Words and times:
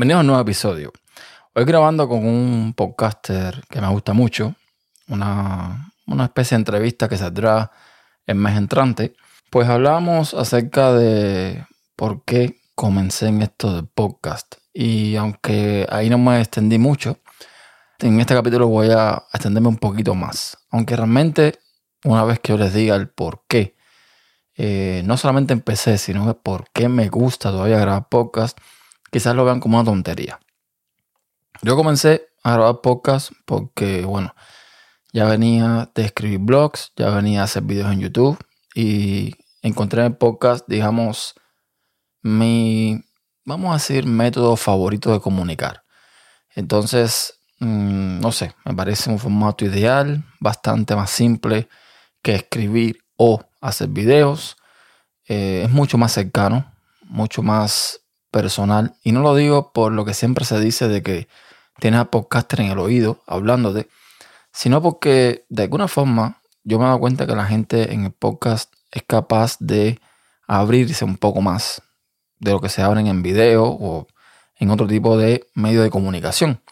Bienvenidos 0.00 0.20
a 0.20 0.22
un 0.22 0.26
nuevo 0.28 0.40
episodio. 0.40 0.92
Hoy 1.54 1.66
grabando 1.66 2.08
con 2.08 2.24
un 2.24 2.72
podcaster 2.72 3.62
que 3.68 3.82
me 3.82 3.88
gusta 3.88 4.14
mucho, 4.14 4.54
una, 5.08 5.92
una 6.06 6.24
especie 6.24 6.56
de 6.56 6.60
entrevista 6.60 7.06
que 7.06 7.18
saldrá 7.18 7.70
en 8.26 8.38
mes 8.38 8.56
entrante. 8.56 9.14
Pues 9.50 9.68
hablamos 9.68 10.32
acerca 10.32 10.94
de 10.94 11.66
por 11.96 12.24
qué 12.24 12.62
comencé 12.74 13.26
en 13.26 13.42
esto 13.42 13.74
del 13.74 13.88
podcast. 13.88 14.54
Y 14.72 15.16
aunque 15.16 15.86
ahí 15.90 16.08
no 16.08 16.16
me 16.16 16.40
extendí 16.40 16.78
mucho, 16.78 17.18
en 17.98 18.20
este 18.20 18.32
capítulo 18.32 18.68
voy 18.68 18.88
a 18.92 19.24
extenderme 19.34 19.68
un 19.68 19.76
poquito 19.76 20.14
más. 20.14 20.56
Aunque 20.70 20.96
realmente, 20.96 21.58
una 22.06 22.24
vez 22.24 22.40
que 22.40 22.54
yo 22.54 22.56
les 22.56 22.72
diga 22.72 22.96
el 22.96 23.10
por 23.10 23.42
qué, 23.46 23.76
eh, 24.56 25.02
no 25.04 25.18
solamente 25.18 25.52
empecé, 25.52 25.98
sino 25.98 26.38
por 26.38 26.70
qué 26.70 26.88
me 26.88 27.10
gusta 27.10 27.50
todavía 27.50 27.78
grabar 27.78 28.08
podcast, 28.08 28.56
quizás 29.10 29.34
lo 29.34 29.44
vean 29.44 29.60
como 29.60 29.78
una 29.78 29.90
tontería. 29.90 30.40
Yo 31.62 31.76
comencé 31.76 32.28
a 32.42 32.54
grabar 32.54 32.80
podcast 32.80 33.32
porque, 33.44 34.04
bueno, 34.04 34.34
ya 35.12 35.26
venía 35.26 35.90
de 35.94 36.04
escribir 36.04 36.38
blogs, 36.38 36.92
ya 36.96 37.10
venía 37.10 37.42
a 37.42 37.44
hacer 37.44 37.62
videos 37.64 37.92
en 37.92 38.00
YouTube 38.00 38.38
y 38.74 39.34
encontré 39.62 40.00
en 40.00 40.12
el 40.12 40.16
podcast, 40.16 40.66
digamos, 40.68 41.34
mi, 42.22 43.02
vamos 43.44 43.70
a 43.70 43.74
decir, 43.74 44.06
método 44.06 44.56
favorito 44.56 45.12
de 45.12 45.20
comunicar. 45.20 45.84
Entonces, 46.54 47.40
mm, 47.58 48.20
no 48.20 48.32
sé, 48.32 48.54
me 48.64 48.74
parece 48.74 49.10
un 49.10 49.18
formato 49.18 49.64
ideal, 49.64 50.24
bastante 50.38 50.94
más 50.96 51.10
simple 51.10 51.68
que 52.22 52.34
escribir 52.36 53.02
o 53.16 53.42
hacer 53.60 53.88
videos. 53.88 54.56
Eh, 55.28 55.62
es 55.64 55.70
mucho 55.70 55.98
más 55.98 56.12
cercano, 56.12 56.72
mucho 57.02 57.42
más 57.42 58.00
personal. 58.30 58.94
Y 59.02 59.12
no 59.12 59.20
lo 59.20 59.34
digo 59.34 59.72
por 59.72 59.92
lo 59.92 60.04
que 60.04 60.14
siempre 60.14 60.44
se 60.44 60.60
dice 60.60 60.88
de 60.88 61.02
que 61.02 61.28
tienes 61.78 62.00
a 62.00 62.10
podcaster 62.10 62.60
en 62.60 62.70
el 62.70 62.78
oído 62.78 63.22
hablándote, 63.26 63.88
sino 64.52 64.82
porque 64.82 65.44
de 65.48 65.64
alguna 65.64 65.88
forma 65.88 66.40
yo 66.64 66.78
me 66.78 66.84
he 66.84 66.88
dado 66.88 67.00
cuenta 67.00 67.26
que 67.26 67.34
la 67.34 67.46
gente 67.46 67.92
en 67.92 68.04
el 68.04 68.12
podcast 68.12 68.72
es 68.90 69.02
capaz 69.06 69.56
de 69.60 70.00
abrirse 70.46 71.04
un 71.04 71.16
poco 71.16 71.40
más 71.40 71.82
de 72.38 72.52
lo 72.52 72.60
que 72.60 72.68
se 72.68 72.82
abren 72.82 73.06
en 73.06 73.22
video 73.22 73.64
o 73.64 74.06
en 74.56 74.70
otro 74.70 74.86
tipo 74.86 75.16
de 75.16 75.46
medio 75.54 75.82
de 75.82 75.90
comunicación. 75.90 76.62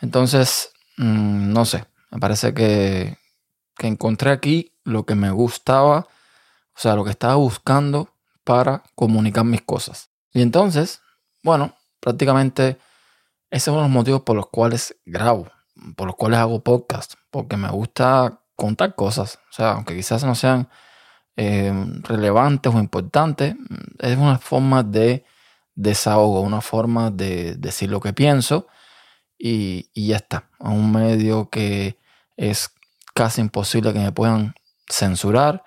Entonces, 0.00 0.72
mm, 0.96 1.52
no 1.52 1.64
sé, 1.64 1.84
me 2.10 2.18
parece 2.18 2.54
que, 2.54 3.18
que 3.76 3.86
encontré 3.86 4.30
aquí 4.30 4.72
lo 4.84 5.04
que 5.04 5.14
me 5.14 5.30
gustaba, 5.30 6.08
o 6.74 6.78
sea, 6.80 6.94
lo 6.94 7.04
que 7.04 7.10
estaba 7.10 7.34
buscando 7.34 8.08
para 8.44 8.82
comunicar 8.94 9.44
mis 9.44 9.62
cosas. 9.62 10.09
Y 10.32 10.42
entonces, 10.42 11.02
bueno, 11.42 11.74
prácticamente 12.00 12.78
ese 13.50 13.64
es 13.64 13.68
uno 13.68 13.78
de 13.78 13.88
los 13.88 13.90
motivos 13.90 14.22
por 14.22 14.36
los 14.36 14.46
cuales 14.48 14.96
grabo, 15.04 15.48
por 15.96 16.06
los 16.06 16.16
cuales 16.16 16.38
hago 16.38 16.62
podcast, 16.62 17.14
porque 17.30 17.56
me 17.56 17.68
gusta 17.70 18.40
contar 18.54 18.94
cosas. 18.94 19.40
O 19.50 19.52
sea, 19.52 19.72
aunque 19.72 19.96
quizás 19.96 20.22
no 20.24 20.34
sean 20.34 20.68
eh, 21.36 21.72
relevantes 22.02 22.72
o 22.72 22.78
importantes, 22.78 23.56
es 23.98 24.16
una 24.16 24.38
forma 24.38 24.82
de 24.82 25.24
desahogo, 25.74 26.42
una 26.42 26.60
forma 26.60 27.10
de 27.10 27.56
decir 27.56 27.90
lo 27.90 28.00
que 28.00 28.12
pienso 28.12 28.68
y, 29.38 29.90
y 29.94 30.08
ya 30.08 30.16
está. 30.16 30.48
A 30.58 30.70
un 30.70 30.92
medio 30.92 31.50
que 31.50 31.98
es 32.36 32.70
casi 33.14 33.40
imposible 33.40 33.92
que 33.92 33.98
me 33.98 34.12
puedan 34.12 34.54
censurar. 34.88 35.64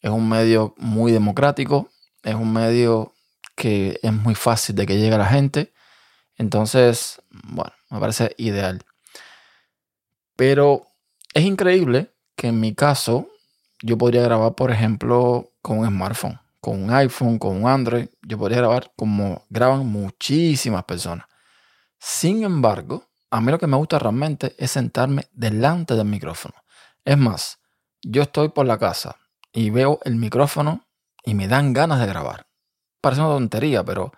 Es 0.00 0.10
un 0.10 0.28
medio 0.28 0.74
muy 0.78 1.10
democrático. 1.10 1.88
Es 2.22 2.34
un 2.34 2.52
medio 2.52 3.14
que 3.60 4.00
es 4.02 4.10
muy 4.10 4.34
fácil 4.34 4.74
de 4.74 4.86
que 4.86 4.96
llegue 4.96 5.14
a 5.14 5.18
la 5.18 5.26
gente. 5.26 5.74
Entonces, 6.38 7.20
bueno, 7.28 7.70
me 7.90 8.00
parece 8.00 8.34
ideal. 8.38 8.82
Pero 10.34 10.86
es 11.34 11.44
increíble 11.44 12.10
que 12.36 12.46
en 12.48 12.58
mi 12.58 12.74
caso 12.74 13.28
yo 13.82 13.98
podría 13.98 14.22
grabar, 14.22 14.54
por 14.54 14.70
ejemplo, 14.70 15.52
con 15.60 15.80
un 15.80 15.88
smartphone, 15.88 16.40
con 16.58 16.84
un 16.84 16.90
iPhone, 16.90 17.38
con 17.38 17.62
un 17.62 17.68
Android. 17.68 18.08
Yo 18.22 18.38
podría 18.38 18.56
grabar 18.56 18.94
como 18.96 19.44
graban 19.50 19.86
muchísimas 19.86 20.84
personas. 20.84 21.26
Sin 21.98 22.44
embargo, 22.44 23.10
a 23.30 23.42
mí 23.42 23.52
lo 23.52 23.58
que 23.58 23.66
me 23.66 23.76
gusta 23.76 23.98
realmente 23.98 24.54
es 24.56 24.70
sentarme 24.70 25.26
delante 25.32 25.96
del 25.96 26.06
micrófono. 26.06 26.54
Es 27.04 27.18
más, 27.18 27.58
yo 28.00 28.22
estoy 28.22 28.48
por 28.48 28.64
la 28.64 28.78
casa 28.78 29.16
y 29.52 29.68
veo 29.68 30.00
el 30.04 30.16
micrófono 30.16 30.86
y 31.26 31.34
me 31.34 31.46
dan 31.46 31.74
ganas 31.74 32.00
de 32.00 32.06
grabar 32.06 32.49
parece 33.00 33.22
una 33.22 33.30
tontería, 33.30 33.84
pero 33.84 34.12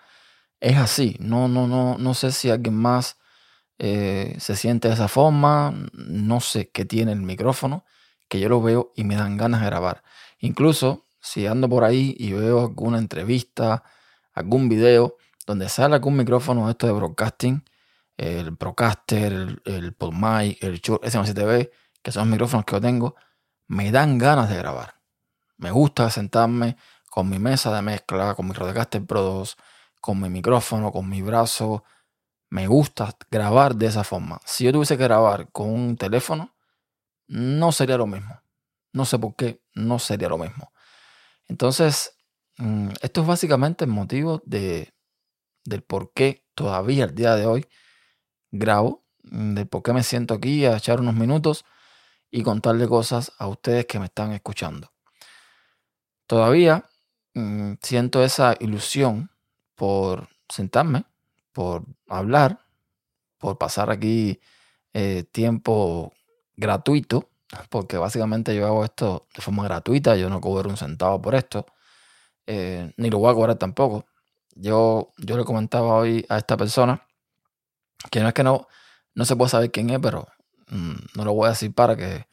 es 0.60 0.76
así. 0.76 1.16
No, 1.20 1.48
no, 1.48 1.66
no, 1.66 1.98
no 1.98 2.14
sé 2.14 2.32
si 2.32 2.50
alguien 2.50 2.74
más 2.74 3.18
eh, 3.78 4.36
se 4.38 4.56
siente 4.56 4.88
de 4.88 4.94
esa 4.94 5.08
forma. 5.08 5.74
No 5.92 6.40
sé 6.40 6.70
qué 6.70 6.84
tiene 6.84 7.12
el 7.12 7.22
micrófono, 7.22 7.84
que 8.28 8.40
yo 8.40 8.48
lo 8.48 8.62
veo 8.62 8.92
y 8.96 9.04
me 9.04 9.16
dan 9.16 9.36
ganas 9.36 9.60
de 9.60 9.66
grabar. 9.66 10.02
Incluso 10.38 11.06
si 11.20 11.46
ando 11.46 11.68
por 11.68 11.84
ahí 11.84 12.14
y 12.18 12.32
veo 12.32 12.60
alguna 12.60 12.98
entrevista, 12.98 13.84
algún 14.32 14.68
video 14.68 15.16
donde 15.46 15.68
sale 15.68 15.94
algún 15.94 16.16
micrófono 16.16 16.68
esto 16.70 16.86
de 16.86 16.92
broadcasting, 16.92 17.64
el 18.16 18.56
Procaster, 18.56 19.32
el, 19.32 19.62
el 19.64 19.94
PodMic, 19.94 20.62
el 20.62 20.80
Shure 20.80 21.08
SM7B, 21.08 21.70
que 22.02 22.12
son 22.12 22.22
los 22.22 22.32
micrófonos 22.32 22.64
que 22.64 22.74
yo 22.74 22.80
tengo, 22.80 23.16
me 23.66 23.90
dan 23.90 24.18
ganas 24.18 24.48
de 24.48 24.56
grabar. 24.56 25.00
Me 25.56 25.70
gusta 25.70 26.10
sentarme 26.10 26.76
con 27.12 27.28
mi 27.28 27.38
mesa 27.38 27.70
de 27.74 27.82
mezcla, 27.82 28.34
con 28.34 28.48
mi 28.48 28.54
Rodecaster 28.54 29.04
Pro 29.04 29.20
2, 29.20 29.58
con 30.00 30.18
mi 30.18 30.30
micrófono, 30.30 30.90
con 30.90 31.10
mi 31.10 31.20
brazo. 31.20 31.84
Me 32.48 32.66
gusta 32.66 33.14
grabar 33.30 33.76
de 33.76 33.88
esa 33.88 34.02
forma. 34.02 34.40
Si 34.46 34.64
yo 34.64 34.72
tuviese 34.72 34.96
que 34.96 35.04
grabar 35.04 35.52
con 35.52 35.68
un 35.68 35.98
teléfono, 35.98 36.56
no 37.26 37.70
sería 37.70 37.98
lo 37.98 38.06
mismo. 38.06 38.40
No 38.94 39.04
sé 39.04 39.18
por 39.18 39.36
qué, 39.36 39.60
no 39.74 39.98
sería 39.98 40.30
lo 40.30 40.38
mismo. 40.38 40.72
Entonces, 41.48 42.16
mm, 42.56 42.92
esto 43.02 43.20
es 43.20 43.26
básicamente 43.26 43.84
el 43.84 43.90
motivo 43.90 44.40
de, 44.46 44.94
del 45.66 45.82
por 45.82 46.14
qué 46.14 46.46
todavía 46.54 47.04
el 47.04 47.14
día 47.14 47.36
de 47.36 47.44
hoy 47.44 47.68
grabo, 48.50 49.04
mm, 49.24 49.52
del 49.52 49.68
por 49.68 49.82
qué 49.82 49.92
me 49.92 50.02
siento 50.02 50.32
aquí 50.32 50.64
a 50.64 50.78
echar 50.78 51.00
unos 51.00 51.14
minutos 51.14 51.66
y 52.30 52.42
contarle 52.42 52.88
cosas 52.88 53.32
a 53.38 53.48
ustedes 53.48 53.84
que 53.84 53.98
me 53.98 54.06
están 54.06 54.32
escuchando. 54.32 54.94
Todavía 56.26 56.88
Mm, 57.34 57.74
siento 57.82 58.22
esa 58.22 58.54
ilusión 58.60 59.30
por 59.74 60.28
sentarme, 60.48 61.04
por 61.52 61.84
hablar, 62.08 62.60
por 63.38 63.58
pasar 63.58 63.90
aquí 63.90 64.40
eh, 64.92 65.24
tiempo 65.32 66.12
gratuito, 66.56 67.30
porque 67.70 67.96
básicamente 67.98 68.54
yo 68.54 68.66
hago 68.66 68.84
esto 68.84 69.26
de 69.34 69.42
forma 69.42 69.64
gratuita, 69.64 70.16
yo 70.16 70.28
no 70.30 70.40
cobro 70.40 70.70
un 70.70 70.76
centavo 70.76 71.22
por 71.22 71.34
esto, 71.34 71.66
eh, 72.46 72.92
ni 72.96 73.10
lo 73.10 73.18
voy 73.18 73.32
a 73.32 73.34
cobrar 73.34 73.56
tampoco. 73.58 74.06
Yo, 74.54 75.12
yo 75.18 75.36
le 75.38 75.44
comentaba 75.44 75.94
hoy 75.94 76.26
a 76.28 76.38
esta 76.38 76.56
persona 76.56 77.06
que 78.10 78.20
no 78.20 78.28
es 78.28 78.34
que 78.34 78.42
no, 78.44 78.66
no 79.14 79.24
se 79.24 79.36
puede 79.36 79.50
saber 79.50 79.70
quién 79.70 79.90
es, 79.90 79.98
pero 80.00 80.28
mm, 80.68 80.94
no 81.16 81.24
lo 81.24 81.34
voy 81.34 81.46
a 81.46 81.50
decir 81.50 81.74
para 81.74 81.96
que, 81.96 82.26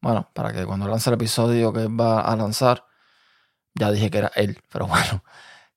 bueno, 0.00 0.30
para 0.34 0.52
que 0.52 0.66
cuando 0.66 0.88
lance 0.88 1.10
el 1.10 1.14
episodio 1.14 1.72
que 1.72 1.86
va 1.86 2.20
a 2.20 2.36
lanzar, 2.36 2.84
ya 3.74 3.90
dije 3.90 4.10
que 4.10 4.18
era 4.18 4.32
él, 4.34 4.58
pero 4.70 4.86
bueno, 4.88 5.24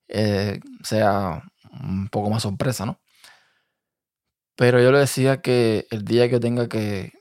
eh, 0.07 0.59
sea 0.83 1.43
un 1.71 2.07
poco 2.09 2.29
más 2.29 2.43
sorpresa, 2.43 2.85
¿no? 2.85 2.99
Pero 4.55 4.81
yo 4.81 4.91
le 4.91 4.99
decía 4.99 5.41
que 5.41 5.87
el 5.91 6.05
día 6.05 6.29
que 6.29 6.39
tenga 6.39 6.69
que, 6.69 7.13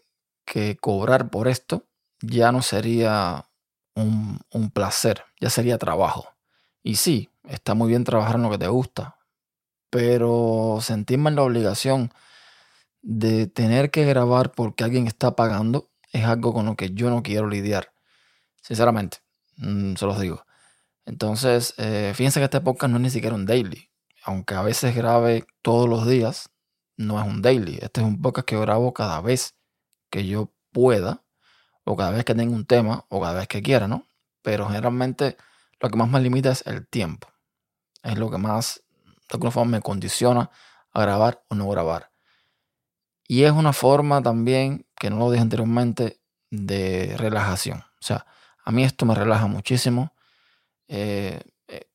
que 0.45 0.77
cobrar 0.77 1.31
por 1.31 1.49
esto, 1.49 1.87
ya 2.21 2.53
no 2.53 2.63
sería 2.63 3.49
un, 3.95 4.41
un, 4.51 4.71
placer, 4.71 5.25
ya 5.41 5.51
sería 5.51 5.79
trabajo. 5.79 6.29
Y 6.83 6.97
sí, 6.97 7.31
está 7.49 7.75
muy 7.75 7.89
bien 7.89 8.05
trabajar 8.05 8.37
en 8.37 8.43
lo 8.43 8.51
que 8.51 8.59
te 8.59 8.69
gusta, 8.69 9.17
pero 9.91 10.79
sentirme 10.81 11.31
en 11.31 11.37
la 11.37 11.43
obligación 11.43 12.13
de 13.03 13.47
tener 13.47 13.91
que 13.91 14.05
grabar 14.07 14.53
porque 14.53 14.85
alguien 14.85 15.07
está 15.07 15.37
pagando 15.37 15.91
es 16.15 16.25
algo 16.25 16.55
con 16.55 16.67
lo 16.67 16.77
que 16.77 16.93
yo 16.95 17.11
no 17.11 17.23
quiero 17.23 17.49
lidiar. 17.49 17.93
Sinceramente, 18.63 19.19
mm, 19.57 19.97
se 19.97 20.07
los 20.07 20.19
digo. 20.21 20.47
Entonces, 21.07 21.75
eh, 21.77 22.13
fíjense 22.15 22.41
que 22.41 22.45
este 22.45 22.61
podcast 22.61 22.91
no 22.91 22.97
es 22.97 23.03
ni 23.03 23.11
siquiera 23.11 23.35
un 23.35 23.47
daily. 23.47 23.91
Aunque 24.25 24.55
a 24.55 24.63
veces 24.63 24.95
grabe 24.95 25.47
todos 25.63 25.89
los 25.89 26.07
días, 26.07 26.51
no 26.97 27.21
es 27.21 27.27
un 27.27 27.43
daily. 27.43 27.79
Este 27.83 28.01
es 28.01 28.07
un 28.07 28.23
podcast 28.23 28.47
que 28.47 28.59
grabo 28.59 28.95
cada 28.95 29.21
vez 29.21 29.55
que 30.11 30.27
yo 30.27 30.53
pueda, 30.73 31.23
o 31.85 31.97
cada 31.97 32.11
vez 32.11 32.25
que 32.25 32.35
tenga 32.35 32.55
un 32.55 32.65
tema, 32.65 33.05
o 33.09 33.21
cada 33.21 33.35
vez 33.35 33.49
que 33.49 33.63
quiera, 33.63 33.87
¿no? 33.87 34.07
Pero 34.43 34.67
generalmente 34.67 35.37
lo 35.81 35.91
que 35.91 35.97
más 35.97 36.09
me 36.09 36.21
limita 36.21 36.51
es 36.51 36.67
el 36.67 36.87
tiempo. 36.87 37.29
Es 38.03 38.17
lo 38.17 38.31
que 38.31 38.39
más, 38.39 38.83
de 39.05 39.33
alguna 39.33 39.51
forma, 39.51 39.73
me 39.73 39.83
condiciona 39.83 40.51
a 40.93 41.01
grabar 41.03 41.43
o 41.49 41.55
no 41.55 41.69
grabar. 41.69 42.11
Y 43.27 43.45
es 43.45 43.53
una 43.53 43.73
forma 43.73 44.23
también, 44.23 44.87
que 44.97 45.11
no 45.11 45.19
lo 45.19 45.31
dije 45.31 45.43
anteriormente, 45.43 46.21
de 46.51 47.15
relajación. 47.19 47.79
O 47.79 48.03
sea, 48.03 48.27
a 48.65 48.71
mí 48.71 48.85
esto 48.85 49.05
me 49.07 49.15
relaja 49.15 49.47
muchísimo. 49.47 50.14
Eh, 50.89 51.41
eh, 51.69 51.89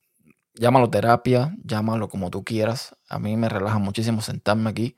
llámalo 0.54 0.90
terapia, 0.90 1.56
llámalo 1.64 2.10
como 2.10 2.30
tú 2.32 2.44
quieras. 2.44 2.96
A 3.10 3.20
mí 3.20 3.38
me 3.38 3.50
relaja 3.50 3.80
muchísimo 3.80 4.22
sentarme 4.22 4.70
aquí, 4.70 4.96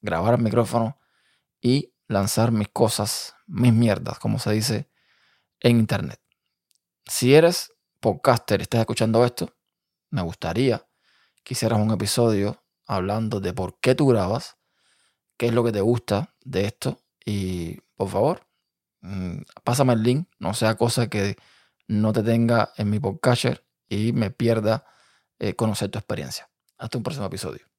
grabar 0.00 0.34
el 0.34 0.42
micrófono 0.42 0.98
y 1.60 1.94
lanzar 2.08 2.52
mis 2.52 2.68
cosas, 2.68 3.34
mis 3.46 3.72
mierdas, 3.72 4.18
como 4.18 4.38
se 4.38 4.52
dice 4.52 4.90
en 5.60 5.78
internet. 5.78 6.20
Si 7.06 7.34
eres 7.34 7.72
podcaster 8.00 8.60
y 8.60 8.64
estás 8.64 8.80
escuchando 8.80 9.24
esto, 9.24 9.54
me 10.10 10.22
gustaría 10.22 10.86
que 11.44 11.54
hicieras 11.54 11.80
un 11.80 11.90
episodio 11.92 12.64
hablando 12.86 13.40
de 13.40 13.52
por 13.52 13.80
qué 13.80 13.94
tú 13.94 14.08
grabas, 14.08 14.56
qué 15.38 15.46
es 15.46 15.54
lo 15.54 15.64
que 15.64 15.72
te 15.72 15.80
gusta 15.80 16.34
de 16.44 16.66
esto 16.66 17.02
y 17.24 17.80
por 17.96 18.08
favor, 18.08 18.46
mm, 19.00 19.42
pásame 19.64 19.94
el 19.94 20.02
link, 20.02 20.28
no 20.38 20.54
sea 20.54 20.76
cosa 20.76 21.08
que 21.08 21.36
no 21.92 22.12
te 22.12 22.22
tenga 22.22 22.72
en 22.76 22.90
mi 22.90 22.98
podcaster 22.98 23.66
y 23.88 24.12
me 24.12 24.30
pierda 24.30 24.86
eh, 25.38 25.54
conocer 25.54 25.90
tu 25.90 25.98
experiencia. 25.98 26.48
Hasta 26.78 26.96
un 26.96 27.04
próximo 27.04 27.26
episodio. 27.26 27.71